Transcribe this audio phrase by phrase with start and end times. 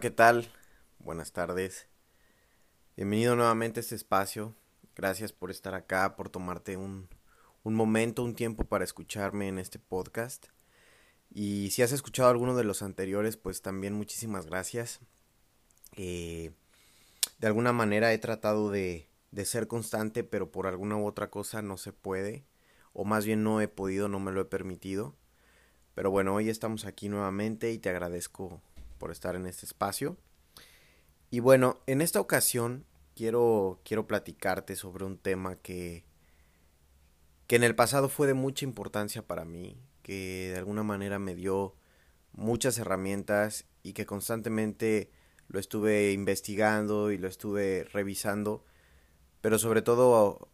[0.00, 0.50] ¿qué tal?
[0.98, 1.86] Buenas tardes.
[2.96, 4.56] Bienvenido nuevamente a este espacio.
[4.96, 7.10] Gracias por estar acá, por tomarte un,
[7.64, 10.46] un momento, un tiempo para escucharme en este podcast.
[11.28, 15.00] Y si has escuchado alguno de los anteriores, pues también muchísimas gracias.
[15.96, 16.52] Eh,
[17.38, 21.60] de alguna manera he tratado de, de ser constante, pero por alguna u otra cosa
[21.60, 22.46] no se puede.
[22.94, 25.14] O más bien no he podido, no me lo he permitido.
[25.94, 28.62] Pero bueno, hoy estamos aquí nuevamente y te agradezco
[29.00, 30.16] por estar en este espacio.
[31.30, 32.84] Y bueno, en esta ocasión
[33.16, 36.04] quiero, quiero platicarte sobre un tema que,
[37.48, 41.34] que en el pasado fue de mucha importancia para mí, que de alguna manera me
[41.34, 41.74] dio
[42.32, 45.10] muchas herramientas y que constantemente
[45.48, 48.64] lo estuve investigando y lo estuve revisando,
[49.40, 50.48] pero sobre todo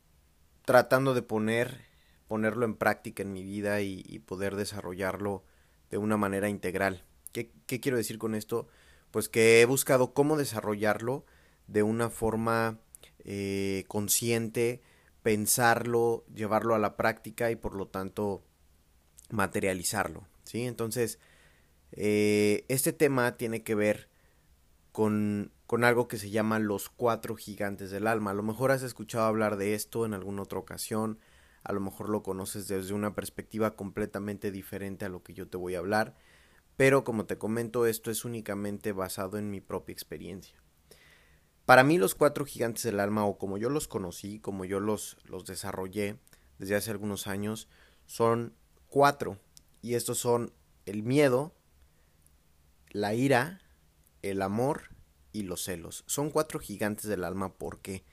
[0.65, 1.85] tratando de poner,
[2.29, 5.45] ponerlo en práctica en mi vida y, y poder desarrollarlo
[5.91, 7.05] de una manera integral.
[7.37, 8.67] ¿Qué, ¿Qué, quiero decir con esto?
[9.11, 11.27] Pues que he buscado cómo desarrollarlo
[11.67, 12.79] de una forma
[13.25, 14.81] eh, consciente,
[15.23, 18.43] pensarlo, llevarlo a la práctica y por lo tanto
[19.29, 20.63] materializarlo, ¿sí?
[20.63, 21.19] Entonces,
[21.93, 24.09] eh, este tema tiene que ver
[24.93, 28.31] con, con algo que se llama los cuatro gigantes del alma.
[28.31, 31.19] A lo mejor has escuchado hablar de esto en alguna otra ocasión,
[31.65, 35.59] a lo mejor lo conoces desde una perspectiva completamente diferente a lo que yo te
[35.59, 36.15] voy a hablar,
[36.77, 40.63] pero como te comento, esto es únicamente basado en mi propia experiencia.
[41.65, 45.17] Para mí los cuatro gigantes del alma, o como yo los conocí, como yo los,
[45.25, 46.21] los desarrollé
[46.59, 47.69] desde hace algunos años,
[48.07, 48.55] son
[48.89, 49.39] cuatro.
[49.83, 50.53] Y estos son
[50.85, 51.55] el miedo,
[52.91, 53.63] la ira,
[54.23, 54.95] el amor
[55.33, 56.05] y los celos.
[56.07, 57.55] Son cuatro gigantes del alma.
[57.55, 58.05] ¿Por qué?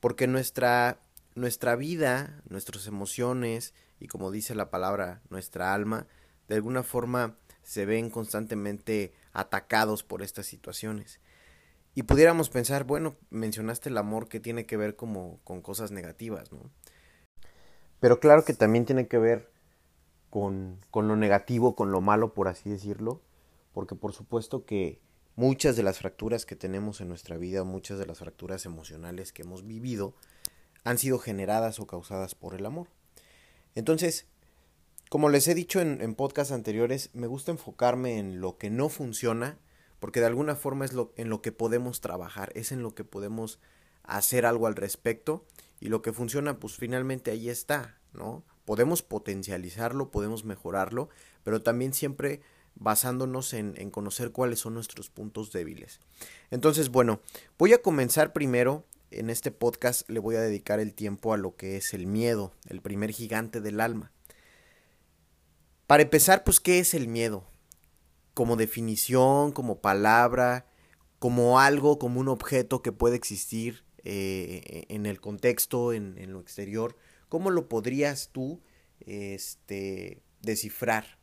[0.00, 1.00] Porque nuestra,
[1.34, 6.06] nuestra vida, nuestras emociones y como dice la palabra, nuestra alma,
[6.48, 7.36] de alguna forma
[7.68, 11.20] se ven constantemente atacados por estas situaciones.
[11.94, 16.50] Y pudiéramos pensar, bueno, mencionaste el amor que tiene que ver como con cosas negativas,
[16.50, 16.70] ¿no?
[18.00, 19.50] Pero claro que también tiene que ver
[20.30, 23.20] con, con lo negativo, con lo malo, por así decirlo,
[23.74, 25.02] porque por supuesto que
[25.36, 29.42] muchas de las fracturas que tenemos en nuestra vida, muchas de las fracturas emocionales que
[29.42, 30.14] hemos vivido,
[30.84, 32.88] han sido generadas o causadas por el amor.
[33.74, 34.26] Entonces,
[35.08, 38.88] como les he dicho en, en podcasts anteriores, me gusta enfocarme en lo que no
[38.88, 39.58] funciona,
[40.00, 43.04] porque de alguna forma es lo, en lo que podemos trabajar, es en lo que
[43.04, 43.58] podemos
[44.02, 45.44] hacer algo al respecto,
[45.80, 48.44] y lo que funciona, pues finalmente ahí está, ¿no?
[48.68, 51.08] podemos potencializarlo, podemos mejorarlo,
[51.42, 52.42] pero también siempre
[52.74, 56.00] basándonos en, en, conocer cuáles son nuestros puntos débiles.
[56.50, 57.22] Entonces, bueno,
[57.56, 58.84] voy a comenzar primero.
[59.10, 62.52] En este podcast le voy a dedicar el tiempo a lo que es el miedo,
[62.66, 64.12] el primer gigante del alma.
[65.88, 67.46] Para empezar, pues, ¿qué es el miedo?
[68.34, 70.66] Como definición, como palabra,
[71.18, 76.40] como algo, como un objeto que puede existir eh, en el contexto, en, en lo
[76.40, 76.94] exterior.
[77.30, 78.60] ¿Cómo lo podrías tú
[79.00, 81.18] este, descifrar?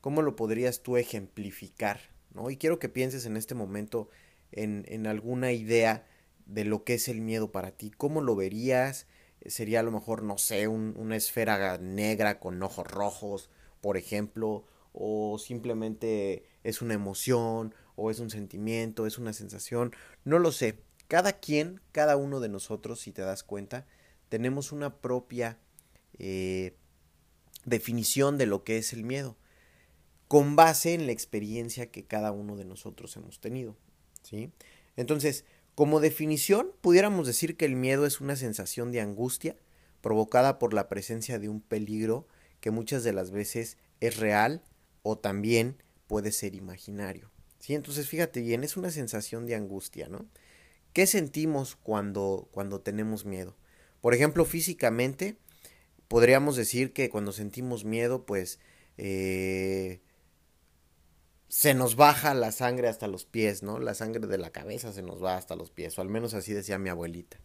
[0.00, 2.00] ¿Cómo lo podrías tú ejemplificar?
[2.34, 2.50] ¿no?
[2.50, 4.08] Y quiero que pienses en este momento
[4.50, 6.08] en, en alguna idea
[6.46, 7.92] de lo que es el miedo para ti.
[7.96, 9.06] ¿Cómo lo verías?
[9.46, 13.48] Sería a lo mejor, no sé, un, una esfera negra con ojos rojos,
[13.82, 19.92] por ejemplo, o simplemente es una emoción, o es un sentimiento, es una sensación,
[20.24, 20.78] no lo sé.
[21.08, 23.86] Cada quien, cada uno de nosotros, si te das cuenta,
[24.30, 25.58] tenemos una propia
[26.18, 26.74] eh,
[27.66, 29.36] definición de lo que es el miedo,
[30.26, 33.76] con base en la experiencia que cada uno de nosotros hemos tenido.
[34.22, 34.50] ¿sí?
[34.96, 35.44] Entonces,
[35.74, 39.56] como definición, pudiéramos decir que el miedo es una sensación de angustia
[40.00, 42.26] provocada por la presencia de un peligro
[42.62, 44.62] que muchas de las veces es real
[45.02, 47.30] o también puede ser imaginario.
[47.58, 47.74] ¿sí?
[47.74, 50.24] Entonces, fíjate bien, es una sensación de angustia, ¿no?
[50.92, 53.56] ¿Qué sentimos cuando, cuando tenemos miedo?
[54.00, 55.36] Por ejemplo, físicamente,
[56.06, 58.60] podríamos decir que cuando sentimos miedo, pues
[58.96, 60.00] eh,
[61.48, 63.80] se nos baja la sangre hasta los pies, ¿no?
[63.80, 66.52] La sangre de la cabeza se nos va hasta los pies, o al menos así
[66.52, 67.40] decía mi abuelita.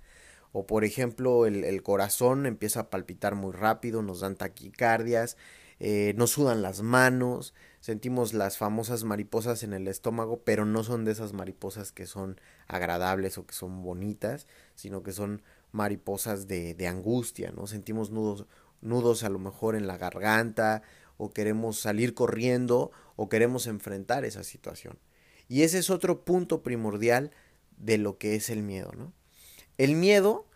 [0.59, 5.38] O por ejemplo, el, corazón empieza a palpitar muy rápido, nos dan taquicardias,
[5.80, 11.06] eh, nos sudan las manos, sentimos las famosas mariposas en el estómago, pero no son
[11.06, 15.44] de esas mariposas que son agradables o que son bonitas, sino que son
[15.74, 17.68] mariposas de, de angustia, ¿no?
[17.68, 18.48] Sentimos nudos,
[18.81, 20.81] nudos a lo mejor en la garganta,
[21.18, 24.98] o queremos salir corriendo, o queremos enfrentar esa situación.
[25.48, 27.30] Y ese es otro punto primordial
[27.77, 29.13] de lo que es el miedo, ¿no?
[29.78, 30.48] El miedo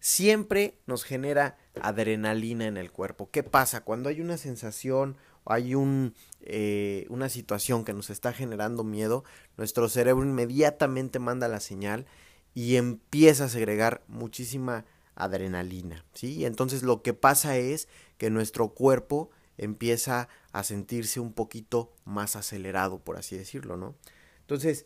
[0.00, 3.30] siempre nos genera adrenalina en el cuerpo.
[3.30, 3.82] ¿Qué pasa?
[3.82, 5.16] Cuando hay una sensación
[5.48, 9.24] hay un, eh, una situación que nos está generando miedo,
[9.56, 12.06] nuestro cerebro inmediatamente manda la señal
[12.54, 14.84] y empieza a segregar muchísima
[15.14, 16.44] adrenalina, ¿sí?
[16.44, 17.88] Entonces lo que pasa es
[18.18, 23.96] que nuestro cuerpo empieza a sentirse un poquito más acelerado, por así decirlo, ¿no?
[24.40, 24.84] Entonces,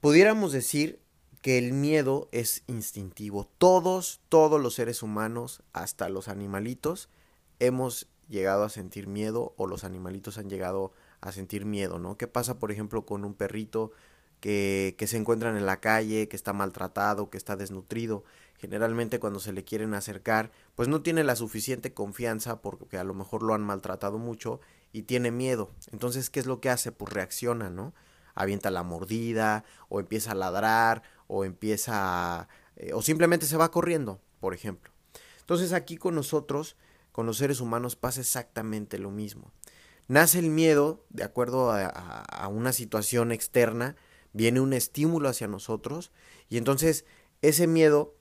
[0.00, 1.00] pudiéramos decir
[1.44, 3.46] que el miedo es instintivo.
[3.58, 7.10] Todos, todos los seres humanos, hasta los animalitos,
[7.58, 12.16] hemos llegado a sentir miedo o los animalitos han llegado a sentir miedo, ¿no?
[12.16, 13.92] ¿Qué pasa, por ejemplo, con un perrito
[14.40, 18.24] que, que se encuentran en la calle, que está maltratado, que está desnutrido?
[18.56, 23.12] Generalmente cuando se le quieren acercar, pues no tiene la suficiente confianza porque a lo
[23.12, 24.60] mejor lo han maltratado mucho
[24.92, 25.72] y tiene miedo.
[25.92, 26.90] Entonces, ¿qué es lo que hace?
[26.90, 27.92] Pues reacciona, ¿no?
[28.34, 31.92] Avienta la mordida o empieza a ladrar o empieza
[32.40, 34.92] a, eh, o simplemente se va corriendo, por ejemplo.
[35.40, 36.76] Entonces aquí con nosotros
[37.14, 39.52] con los seres humanos pasa exactamente lo mismo.
[40.08, 43.94] Nace el miedo, de acuerdo a, una situación externa,
[44.32, 46.10] viene un estímulo hacia nosotros
[46.48, 47.04] y entonces
[47.40, 48.16] ese miedo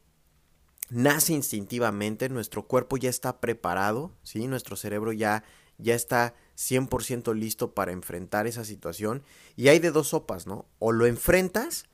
[0.90, 4.48] nace instintivamente, nuestro cuerpo ya está preparado, ¿sí?
[4.48, 5.44] nuestro cerebro ya,
[5.80, 9.24] ya está 100% listo para enfrentar esa situación
[9.56, 10.68] y hay de dos sopas, ¿no?
[10.78, 11.86] O lo enfrentas,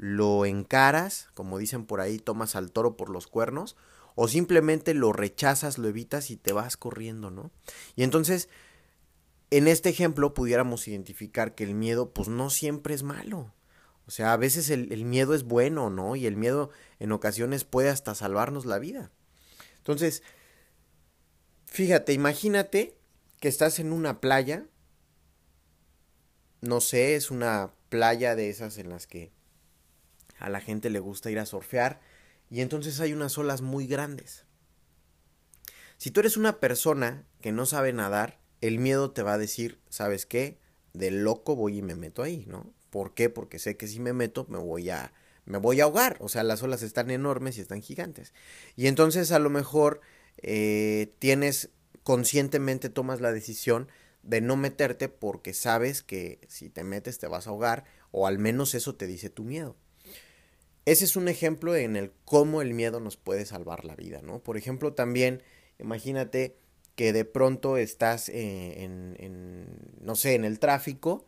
[0.00, 3.76] lo encaras, como dicen por ahí, tomas al toro por los cuernos,
[4.14, 7.50] o simplemente lo rechazas, lo evitas y te vas corriendo, ¿no?
[7.96, 8.48] Y entonces,
[9.50, 13.52] en este ejemplo pudiéramos identificar que el miedo pues no siempre es malo.
[14.06, 16.16] O sea, a veces el, miedo es bueno, ¿no?
[16.16, 19.12] Y el miedo en ocasiones puede hasta salvarnos la vida.
[19.76, 20.22] Entonces,
[21.66, 22.96] fíjate, imagínate
[23.38, 24.64] que estás en una playa,
[26.62, 29.30] no sé, es una playa de esas en las que
[30.40, 32.00] a la gente le gusta ir a surfear
[32.50, 34.44] y entonces hay unas olas muy grandes.
[35.98, 39.78] Si tú eres una persona que no sabe nadar, el miedo te va a decir,
[39.88, 40.58] ¿sabes qué?
[40.92, 42.72] De loco voy y me meto ahí, ¿no?
[42.90, 43.30] ¿Por qué?
[43.30, 45.12] Porque sé que si me meto me voy a
[45.44, 48.32] me voy a ahogar, o sea, las olas están enormes y están gigantes.
[48.76, 50.00] Y entonces a lo mejor
[50.38, 51.70] eh, tienes
[52.02, 53.88] conscientemente tomas la decisión
[54.22, 58.38] de no meterte porque sabes que si te metes te vas a ahogar o al
[58.38, 59.76] menos eso te dice tu miedo.
[60.90, 64.40] Ese es un ejemplo en el cómo el miedo nos puede salvar la vida, ¿no?
[64.40, 65.40] Por ejemplo, también
[65.78, 66.56] imagínate
[66.96, 69.68] que de pronto estás en,
[70.00, 71.24] no sé, en el tráfico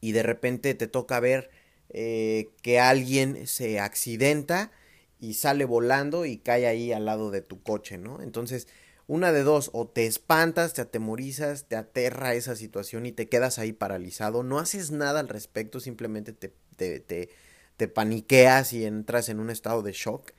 [0.00, 1.50] y de repente te toca ver
[1.90, 4.72] eh, que alguien se accidenta
[5.20, 8.22] y sale volando y cae ahí al lado de tu coche, ¿no?
[8.22, 8.66] Entonces,
[9.06, 13.58] una de dos, o te espantas, te atemorizas, te aterra esa situación y te quedas
[13.58, 17.28] ahí paralizado, no haces nada al respecto, simplemente te, te te
[17.88, 20.32] paniqueas y entras en un estado de shock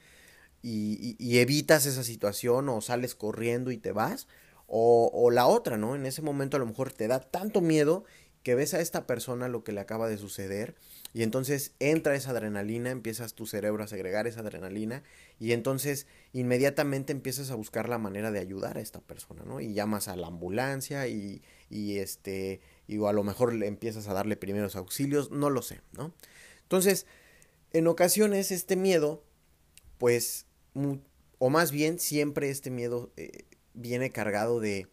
[0.62, 4.28] y, evitas esa situación o sales corriendo y te vas.
[4.66, 5.96] O, o, la otra, ¿no?
[5.96, 8.04] En ese momento a lo mejor te da tanto miedo
[8.44, 10.76] que ves a esta persona lo que le acaba de suceder
[11.14, 15.04] y entonces entra esa adrenalina, empiezas tu cerebro a segregar esa adrenalina
[15.40, 19.60] y entonces inmediatamente empiezas a buscar la manera de ayudar a esta persona, ¿no?
[19.60, 24.14] Y llamas a la ambulancia y, y este, y a lo mejor le empiezas a
[24.14, 26.14] darle primeros auxilios, no lo sé, ¿no?
[26.64, 27.06] Entonces,
[27.74, 29.24] en ocasiones este miedo,
[29.98, 30.46] pues,
[31.40, 34.88] o más bien siempre este miedo eh, viene cargado de,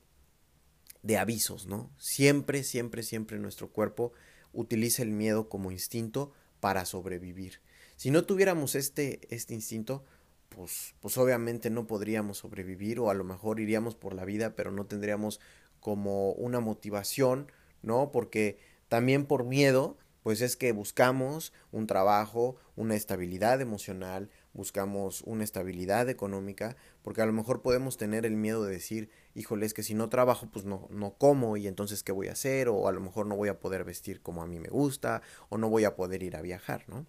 [1.02, 1.90] de avisos, ¿no?
[1.98, 4.12] Siempre, siempre, siempre nuestro cuerpo
[4.52, 7.60] utiliza el miedo como instinto para sobrevivir.
[7.96, 10.04] Si no tuviéramos este, este instinto,
[10.48, 14.70] pues, pues obviamente no podríamos sobrevivir o a lo mejor iríamos por la vida, pero
[14.70, 15.40] no tendríamos
[15.80, 17.50] como una motivación,
[17.82, 18.10] ¿no?
[18.12, 25.44] Porque también por miedo pues es que buscamos un trabajo, una estabilidad emocional, buscamos una
[25.44, 29.82] estabilidad económica, porque a lo mejor podemos tener el miedo de decir, híjole, es que
[29.82, 32.92] si no trabajo, pues no, no como y entonces qué voy a hacer, o a
[32.92, 35.84] lo mejor no voy a poder vestir como a mí me gusta, o no voy
[35.84, 37.06] a poder ir a viajar, ¿no?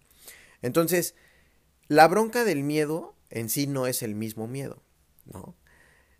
[0.60, 1.14] Entonces,
[1.88, 4.82] la bronca del miedo en sí no es el mismo miedo,
[5.24, 5.56] ¿no?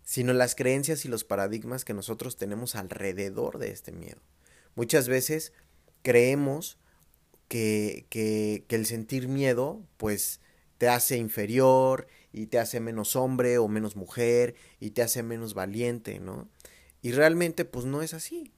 [0.01, 4.19] Sino las creencias y los paradigmas que nosotros tenemos alrededor de este miedo.
[4.73, 5.53] Muchas veces
[6.01, 6.79] creemos
[7.47, 10.39] que, que, que el sentir miedo, pues
[10.77, 15.53] te hace inferior y te hace menos hombre o menos mujer y te hace menos
[15.53, 16.47] valiente, ¿no?
[17.01, 18.51] Y realmente pues no es así.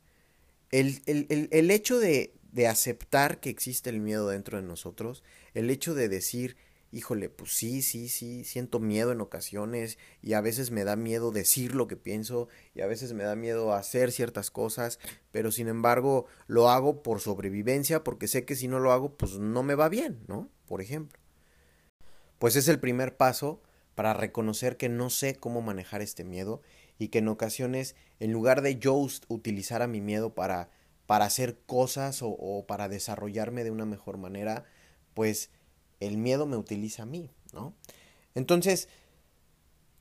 [0.71, 5.23] El, el, el, el hecho de, de, aceptar que existe el miedo dentro de nosotros,
[5.53, 6.57] el hecho de decir,
[6.91, 11.31] híjole, pues sí, sí, sí, siento miedo en ocasiones y a veces me da miedo
[11.31, 14.99] decir lo que pienso y a veces me da miedo hacer ciertas cosas,
[15.31, 19.37] pero sin embargo lo hago por sobrevivencia porque sé que si no lo hago pues
[19.37, 20.49] no me va bien, ¿no?
[20.67, 21.19] Por ejemplo.
[22.39, 23.61] Pues es el primer paso
[23.95, 26.61] para reconocer que no sé cómo manejar este miedo
[26.97, 28.95] y que en ocasiones, en lugar de yo
[29.27, 30.69] utilizar a mi miedo para,
[31.05, 34.65] para hacer cosas o, o para desarrollarme de una mejor manera,
[35.13, 35.51] pues
[35.99, 37.73] el miedo me utiliza a mí, ¿no?
[38.35, 38.87] Entonces,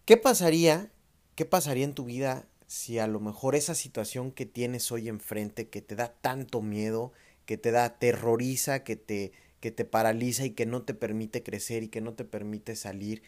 [0.04, 0.90] ¿qué pasaría?
[1.34, 5.68] ¿Qué pasaría en tu vida si a lo mejor esa situación que tienes hoy enfrente,
[5.68, 7.12] que te da tanto miedo,
[7.46, 11.82] que te da, terroriza, que te, que te paraliza y que no te permite crecer
[11.82, 13.22] y que no te permite salir,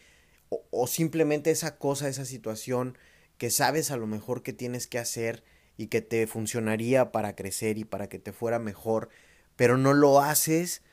[0.49, 2.97] o, o simplemente esa cosa, esa situación
[3.37, 5.43] que sabes a lo mejor que tienes que hacer
[5.75, 9.09] y que te funcionaría para crecer y para que te fuera mejor,
[9.55, 10.83] pero no lo haces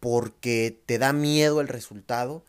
[0.00, 2.44] porque te da miedo el resultado,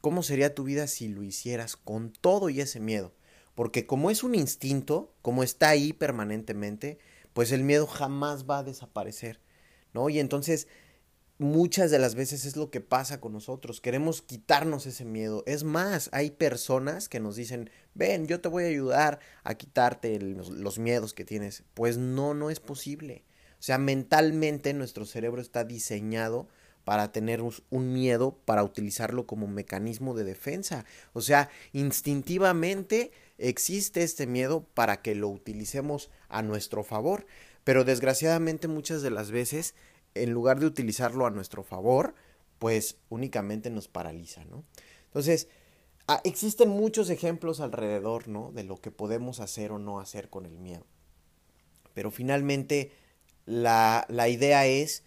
[0.00, 3.12] ¿cómo sería tu vida si lo hicieras con todo y ese miedo?
[3.54, 6.98] Porque como es un instinto, como está ahí permanentemente,
[7.32, 9.40] pues el miedo jamás va a desaparecer,
[9.92, 10.08] ¿no?
[10.08, 10.66] Y entonces
[11.38, 13.80] muchas de las veces es lo que pasa con nosotros.
[13.80, 15.42] Queremos quitarnos ese miedo.
[15.46, 20.18] Es más, hay personas que nos dicen, ven, yo te voy a ayudar a quitarte
[20.20, 21.64] los, miedos que tienes.
[21.74, 23.24] Pues no, no es posible.
[23.58, 26.48] O sea, mentalmente nuestro cerebro está diseñado
[26.84, 30.84] para tener un miedo, para utilizarlo como mecanismo de defensa.
[31.12, 37.26] O sea, instintivamente existe este miedo para que lo utilicemos a nuestro favor.
[37.64, 39.74] Pero desgraciadamente muchas de las veces
[40.14, 42.14] en lugar de utilizarlo a nuestro favor,
[42.58, 44.64] pues únicamente nos paraliza, ¿no?
[45.06, 45.48] Entonces,
[46.06, 48.52] ah, existen muchos ejemplos alrededor, ¿no?
[48.52, 50.86] De lo que podemos hacer o no hacer con el miedo.
[51.94, 52.92] Pero finalmente,
[53.44, 55.02] la, la idea es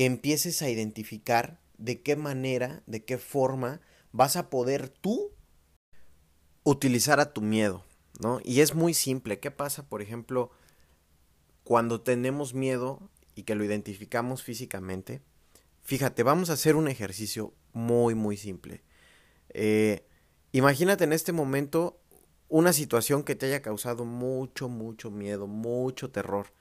[0.00, 5.30] que empieces a identificar de qué manera, de qué forma vas a poder tú
[6.64, 7.84] utilizar a tu miedo,
[8.18, 8.40] ¿no?
[8.42, 9.40] Y es muy simple.
[9.40, 10.52] ¿Qué pasa, por ejemplo,
[11.64, 15.20] cuando tenemos miedo y que lo identificamos físicamente,
[15.82, 18.82] fíjate, vamos a hacer un ejercicio muy, muy simple.
[19.50, 20.06] Eh,
[20.52, 22.00] imagínate en este momento
[22.48, 26.54] una situación que te haya causado mucho, mucho miedo, mucho terror.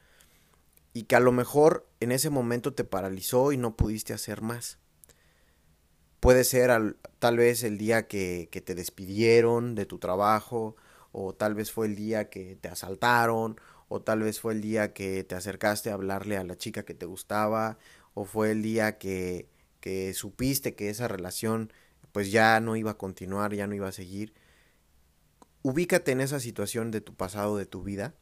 [0.93, 4.79] Y que a lo mejor en ese momento te paralizó y no pudiste hacer más.
[6.19, 10.75] Puede ser al, tal vez el día que, que te despidieron de tu trabajo,
[11.12, 14.93] o tal vez fue el día que te asaltaron, o tal vez fue el día
[14.93, 17.77] que te acercaste a hablarle a la chica que te gustaba,
[18.13, 19.48] o fue el día que,
[19.79, 21.72] que supiste que esa relación
[22.12, 24.34] pues ya no iba a continuar, ya no iba a seguir.
[25.62, 28.15] Ubícate en esa situación de tu pasado, de tu vida,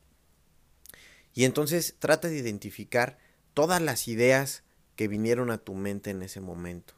[1.38, 3.20] y entonces trata de identificar
[3.54, 4.64] todas las ideas
[4.96, 6.96] que vinieron a tu mente en ese momento.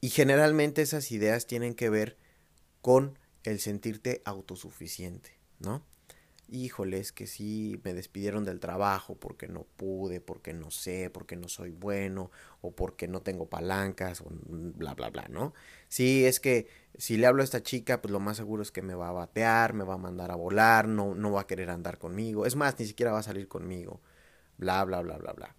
[0.00, 2.16] Y generalmente esas ideas tienen que ver
[2.80, 5.84] con el sentirte autosuficiente, ¿no?
[6.52, 11.36] Híjole, es que sí, me despidieron del trabajo porque no pude, porque no sé, porque
[11.36, 12.30] no soy bueno,
[12.60, 15.54] o porque no tengo palancas, o bla, bla, bla, ¿no?
[15.88, 18.82] Sí, es que si le hablo a esta chica, pues lo más seguro es que
[18.82, 21.70] me va a batear, me va a mandar a volar, no, no va a querer
[21.70, 24.00] andar conmigo, es más, ni siquiera va a salir conmigo,
[24.58, 25.56] bla, bla, bla, bla, bla.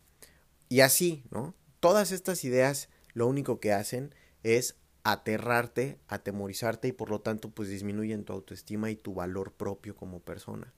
[0.69, 1.55] Y así, ¿no?
[1.79, 7.69] Todas estas ideas lo único que hacen es aterrarte, atemorizarte y por lo tanto pues
[7.69, 10.73] disminuyen tu autoestima y tu valor propio como persona.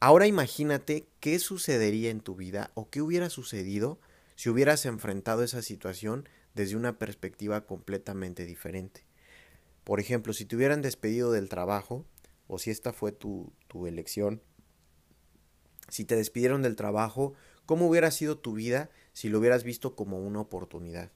[0.00, 3.98] Ahora imagínate qué sucedería en tu vida o qué hubiera sucedido
[4.36, 9.04] si hubieras enfrentado esa situación desde una perspectiva completamente diferente.
[9.82, 12.04] Por ejemplo, si te hubieran despedido del trabajo,
[12.46, 14.40] o si esta fue tu, tu elección,
[15.88, 17.34] si te despidieron del trabajo,
[17.66, 21.10] ¿cómo hubiera sido tu vida si lo hubieras visto como una oportunidad?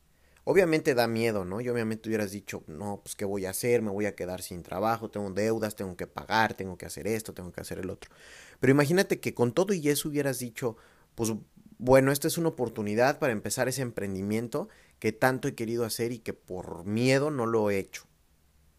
[0.44, 1.60] Obviamente da miedo, ¿no?
[1.60, 3.80] Y obviamente hubieras dicho, no, pues ¿qué voy a hacer?
[3.80, 7.32] Me voy a quedar sin trabajo, tengo deudas, tengo que pagar, tengo que hacer esto,
[7.32, 8.10] tengo que hacer el otro.
[8.58, 10.76] Pero imagínate que con todo y eso hubieras dicho,
[11.14, 11.32] pues
[11.78, 14.68] bueno, esta es una oportunidad para empezar ese emprendimiento
[14.98, 18.04] que tanto he querido hacer y que por miedo no lo he hecho.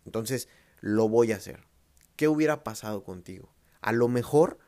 [0.05, 0.49] Entonces,
[0.81, 1.65] lo voy a hacer.
[2.17, 3.53] ¿Qué hubiera pasado contigo?
[3.81, 4.59] A lo mejor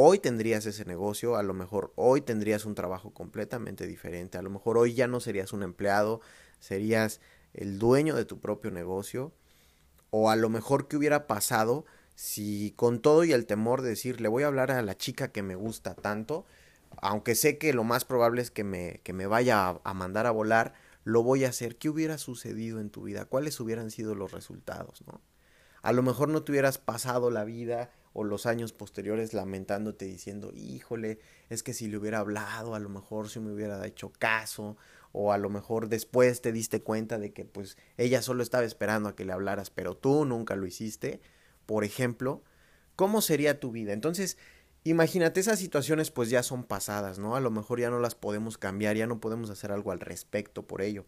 [0.00, 4.50] hoy tendrías ese negocio, a lo mejor hoy tendrías un trabajo completamente diferente, a lo
[4.50, 6.20] mejor hoy ya no serías un empleado,
[6.58, 7.20] serías
[7.52, 9.32] el dueño de tu propio negocio,
[10.10, 14.20] o a lo mejor qué hubiera pasado si con todo y el temor de decir,
[14.20, 16.44] le voy a hablar a la chica que me gusta tanto,
[17.00, 20.30] aunque sé que lo más probable es que me, que me vaya a, mandar a
[20.30, 21.76] volar, lo voy a hacer.
[21.76, 23.24] ¿Qué hubiera sucedido en tu vida?
[23.24, 25.02] ¿Cuáles hubieran sido los resultados?
[25.06, 25.22] ¿no?
[25.82, 30.52] A lo mejor no te hubieras pasado la vida o los años posteriores lamentándote diciendo,
[30.54, 34.76] híjole, es que si le hubiera hablado, a lo mejor si me hubiera hecho caso,
[35.12, 39.08] o a lo mejor después te diste cuenta de que pues ella solo estaba esperando
[39.08, 41.20] a que le hablaras, pero tú nunca lo hiciste,
[41.66, 42.42] por ejemplo,
[42.96, 43.92] ¿cómo sería tu vida?
[43.92, 44.38] Entonces,
[44.84, 47.36] imagínate, esas situaciones pues ya son pasadas, ¿no?
[47.36, 50.66] A lo mejor ya no las podemos cambiar, ya no podemos hacer algo al respecto
[50.66, 51.06] por ello.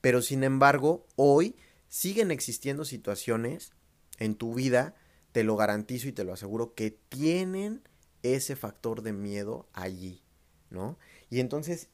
[0.00, 1.56] Pero sin embargo, hoy
[1.88, 3.72] siguen existiendo situaciones
[4.18, 4.94] en tu vida
[5.36, 7.82] te lo garantizo y te lo aseguro que tienen
[8.22, 10.22] ese factor de miedo allí,
[10.70, 10.96] ¿no?
[11.28, 11.90] Y entonces,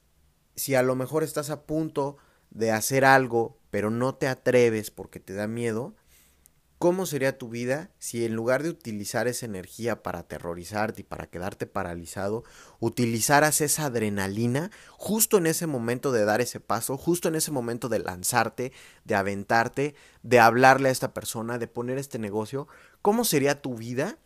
[0.55, 2.15] si a lo mejor estás a punto
[2.51, 5.93] de hacer algo, pero no te atreves porque te da miedo,
[6.83, 11.27] ¿cómo sería tu vida si en lugar de utilizar esa energía para aterrorizarte y para
[11.27, 12.43] quedarte paralizado,
[12.81, 17.87] utilizaras esa adrenalina justo en ese momento de dar ese paso, justo en ese momento
[17.87, 18.73] de lanzarte,
[19.05, 22.67] de aventarte, de hablarle a esta persona, de poner este negocio?
[23.01, 24.17] ¿Cómo sería tu vida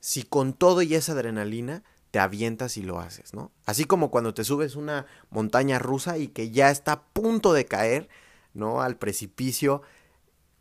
[0.00, 1.82] si con todo y esa adrenalina
[2.12, 3.52] te avientas y lo haces, ¿no?
[3.66, 7.66] Así como cuando te subes una montaña rusa y que ya está a punto de
[7.66, 8.08] caer,
[8.54, 8.80] ¿no?
[8.80, 9.82] Al precipicio,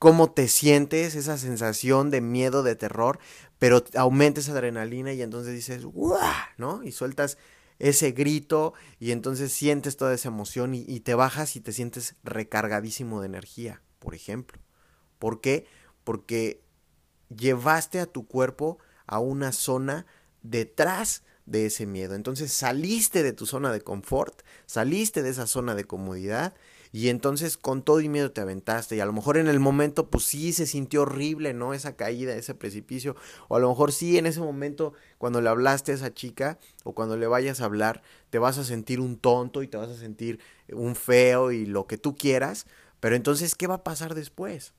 [0.05, 3.17] cómo te sientes, esa sensación de miedo, de terror,
[3.57, 6.21] pero aumenta esa adrenalina y entonces dices, ¡guau!
[6.59, 6.83] ¿no?
[6.83, 7.39] Y sueltas
[7.79, 12.17] ese grito y entonces sientes toda esa emoción y, y, te bajas y te sientes
[12.23, 14.61] recargadísimo de energía, por ejemplo.
[15.17, 15.65] ¿Por qué?
[16.03, 16.61] Porque
[17.35, 20.05] llevaste a tu cuerpo a una zona
[20.43, 22.13] detrás de ese miedo.
[22.13, 26.53] Entonces saliste de tu zona de confort, saliste de esa zona de comodidad
[26.95, 30.09] y entonces con todo y miedo te aventaste y a lo mejor en el momento
[30.09, 31.73] pues sí se sintió horrible, ¿no?
[31.73, 33.17] Esa caída, ese precipicio
[33.49, 36.95] o a lo mejor sí en ese momento cuando le hablaste a esa chica o
[36.95, 39.97] cuando le vayas a hablar te vas a sentir un tonto y te vas a
[39.97, 40.39] sentir
[40.71, 42.65] un feo y lo que tú quieras,
[43.01, 44.73] pero entonces ¿qué va a pasar después?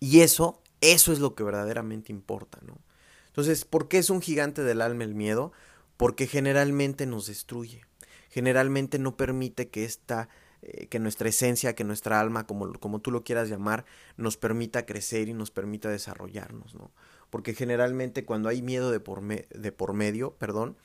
[0.00, 2.78] Y eso, eso es lo que verdaderamente importa, ¿no?
[3.26, 5.52] Entonces, ¿por qué es un gigante del alma el miedo?
[5.98, 7.82] Porque generalmente nos destruye.
[8.30, 10.30] Generalmente no permite que esta
[10.62, 13.84] eh, que nuestra esencia, que nuestra alma, como, como tú lo quieras llamar,
[14.16, 16.90] nos permita crecer y nos permita desarrollarnos, ¿no?
[17.30, 20.76] Porque generalmente cuando hay miedo de por, de por medio, perdón,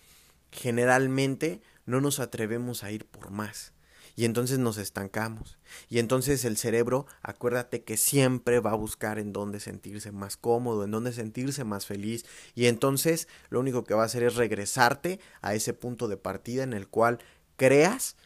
[0.52, 3.74] generalmente no nos atrevemos a ir por más
[4.18, 5.60] y entonces nos estancamos.
[5.90, 10.84] Y entonces el cerebro, acuérdate que siempre va a buscar en dónde sentirse más cómodo,
[10.84, 12.26] en dónde sentirse más feliz.
[12.56, 16.64] Y entonces lo único que va a hacer es regresarte a ese punto de partida
[16.64, 17.20] en el cual
[17.58, 18.18] creas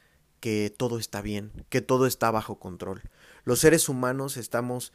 [0.41, 3.03] que todo está bien, que todo está bajo control.
[3.45, 4.91] Los seres humanos estamos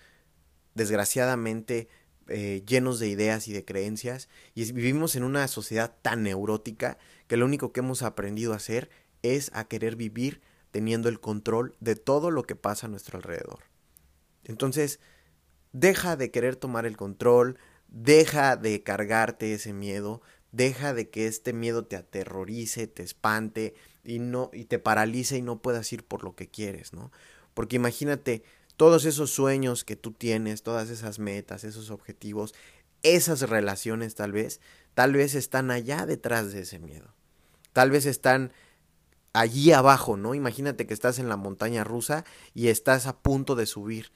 [0.75, 1.89] desgraciadamente
[2.29, 7.37] eh, llenos de ideas y de creencias y vivimos en una sociedad tan neurótica que
[7.37, 8.91] lo único que hemos aprendido a hacer
[9.23, 13.61] es a querer vivir teniendo el control de todo lo que pasa a nuestro alrededor.
[14.43, 14.99] Entonces,
[15.73, 21.53] deja de querer tomar el control, deja de cargarte ese miedo, deja de que este
[21.53, 23.75] miedo te aterrorice, te espante
[24.07, 27.11] y no y te paralice y no puedas ir por lo que quieres, ¿no?
[27.55, 28.43] Porque imagínate
[28.77, 32.55] todos esos sueños que tú tienes, todas esas metas, esos objetivos,
[33.03, 34.61] esas relaciones tal vez,
[34.95, 37.15] tal vez están allá detrás de ese miedo.
[37.73, 38.53] Tal vez están
[39.33, 40.35] allí abajo, ¿no?
[40.35, 44.13] Imagínate que estás en la montaña rusa y estás a punto de subir.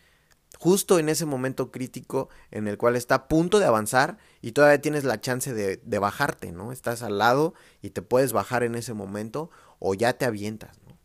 [0.58, 4.80] Justo en ese momento crítico en el cual está a punto de avanzar y todavía
[4.80, 6.72] tienes la chance de, de bajarte, ¿no?
[6.72, 10.96] Estás al lado y te puedes bajar en ese momento o ya te avientas, ¿no?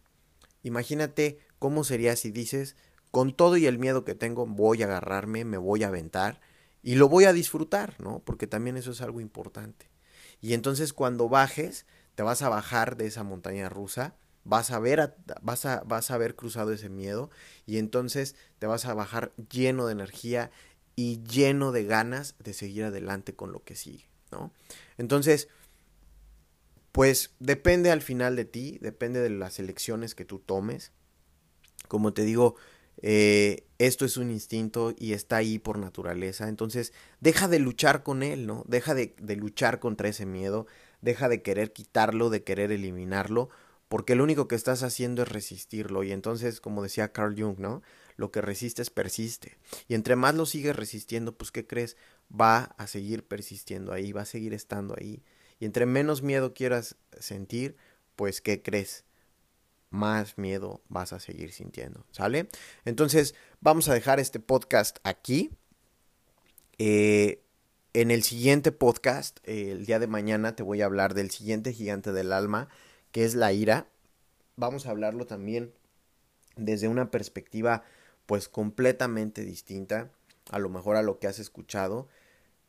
[0.61, 2.75] Imagínate cómo sería si dices,
[3.09, 6.41] con todo y el miedo que tengo, voy a agarrarme, me voy a aventar
[6.83, 8.19] y lo voy a disfrutar, ¿no?
[8.19, 9.89] Porque también eso es algo importante.
[10.41, 15.15] Y entonces cuando bajes, te vas a bajar de esa montaña rusa, vas a ver,
[15.41, 17.29] vas a, vas a haber cruzado ese miedo
[17.65, 20.51] y entonces te vas a bajar lleno de energía
[20.95, 24.51] y lleno de ganas de seguir adelante con lo que sigue, ¿no?
[24.97, 25.49] Entonces,
[26.95, 30.93] pues depende al final de ti, depende de las elecciones que tú tomes.
[31.89, 32.55] Como te digo,
[33.01, 36.47] eh, esto es un instinto y está ahí por naturaleza.
[36.47, 38.63] Entonces, deja de luchar con él, ¿no?
[38.65, 40.67] Deja de, luchar contra ese miedo
[41.01, 43.49] deja de querer quitarlo, de querer eliminarlo,
[43.89, 46.01] porque lo único que estás haciendo es resistirlo.
[46.01, 47.81] Y entonces, como decía Carl Jung, ¿no?
[48.15, 49.57] Lo que resistes persiste.
[49.89, 51.97] Y entre más lo sigues resistiendo, pues ¿qué crees?
[52.31, 55.25] Va a seguir persistiendo ahí, va a seguir estando ahí.
[55.59, 57.75] Y entre menos miedo quieras sentir,
[58.15, 59.05] pues ¿qué crees?
[59.89, 62.49] Más miedo vas a seguir sintiendo, ¿sale?
[62.83, 65.51] Entonces, vamos a dejar este podcast aquí.
[66.77, 67.41] Eh,
[67.93, 71.71] en el siguiente podcast, eh, el día de mañana, te voy a hablar del siguiente
[71.71, 72.67] gigante del alma,
[73.11, 73.87] que es la ira.
[74.57, 75.73] Vamos a hablarlo también
[76.57, 77.83] desde una perspectiva
[78.25, 80.11] pues completamente distinta,
[80.51, 82.07] a lo mejor a lo que has escuchado.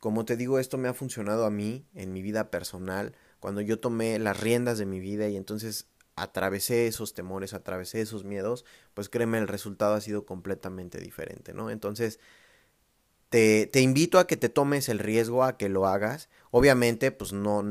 [0.01, 3.79] Como te digo, esto me ha funcionado a mí en mi vida personal, cuando yo
[3.79, 9.09] tomé las riendas de mi vida y entonces atravesé esos temores, atravesé esos miedos, pues
[9.09, 11.71] créeme, el resultado ha sido completamente diferente, ¿no?
[11.71, 12.19] Entonces,
[13.29, 16.29] te, te, invito a que te tomes el riesgo, a que lo hagas.
[16.51, 17.63] Obviamente, pues no,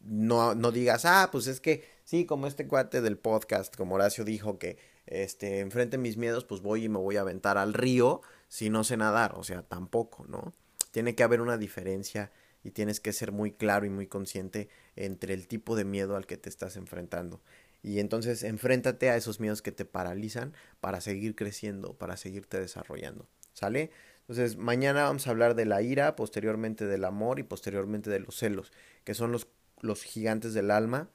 [0.00, 4.24] no, no digas, ah, pues es que sí, como este cuate del podcast, como Horacio
[4.24, 8.22] dijo que este, enfrente mis miedos, pues voy y me voy a aventar al río
[8.48, 10.54] si no sé nadar, o sea, tampoco, ¿no?
[10.90, 12.30] Tiene que haber una diferencia
[12.62, 16.26] y tienes que ser muy claro y muy consciente entre el tipo de miedo al
[16.26, 17.40] que te estás enfrentando.
[17.82, 23.26] Y entonces enfréntate a esos miedos que te paralizan para seguir creciendo, para seguirte desarrollando.
[23.54, 23.90] ¿Sale?
[24.20, 28.36] Entonces, mañana vamos a hablar de la ira, posteriormente del amor y posteriormente de los
[28.36, 28.70] celos,
[29.02, 29.48] que son los,
[29.80, 31.08] los gigantes del alma,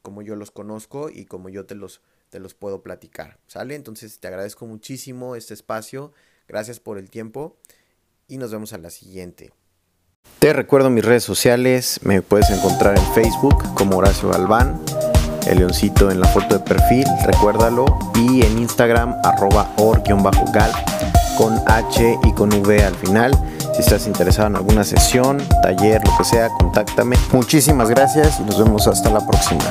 [0.00, 3.38] como yo los conozco y como yo te los, te los puedo platicar.
[3.46, 3.74] ¿Sale?
[3.74, 6.12] Entonces, te agradezco muchísimo este espacio.
[6.48, 7.56] Gracias por el tiempo
[8.28, 9.52] y nos vemos a la siguiente.
[10.38, 14.80] Te recuerdo mis redes sociales, me puedes encontrar en Facebook como Horacio Galván,
[15.46, 20.72] el leoncito en la foto de perfil, recuérdalo, y en Instagram arroba or-gal
[21.36, 23.32] con H y con V al final.
[23.74, 27.16] Si estás interesado en alguna sesión, taller, lo que sea, contáctame.
[27.32, 29.64] Muchísimas gracias y nos vemos hasta la próxima.